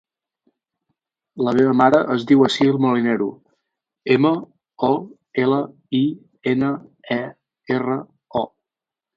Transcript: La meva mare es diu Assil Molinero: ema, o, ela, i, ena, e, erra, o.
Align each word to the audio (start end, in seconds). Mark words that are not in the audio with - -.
La 1.47 1.51
meva 1.57 1.73
mare 1.81 1.99
es 2.13 2.25
diu 2.31 2.41
Assil 2.47 2.79
Molinero: 2.87 3.27
ema, 4.17 4.33
o, 4.89 4.91
ela, 5.45 5.61
i, 6.01 6.03
ena, 6.57 6.73
e, 7.19 7.23
erra, 7.79 8.03
o. 8.45 8.47